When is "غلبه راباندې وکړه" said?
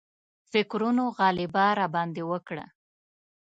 1.17-2.65